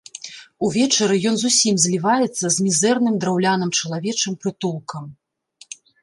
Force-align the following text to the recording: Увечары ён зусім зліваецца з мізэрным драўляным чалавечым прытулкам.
Увечары 0.67 1.15
ён 1.31 1.35
зусім 1.41 1.75
зліваецца 1.83 2.45
з 2.55 2.65
мізэрным 2.67 3.15
драўляным 3.25 3.69
чалавечым 3.81 4.33
прытулкам. 4.47 5.03